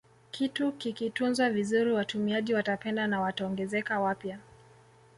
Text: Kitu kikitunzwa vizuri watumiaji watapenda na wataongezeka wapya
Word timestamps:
Kitu 0.31 0.71
kikitunzwa 0.71 1.49
vizuri 1.49 1.91
watumiaji 1.91 2.53
watapenda 2.53 3.07
na 3.07 3.21
wataongezeka 3.21 3.99
wapya 3.99 4.39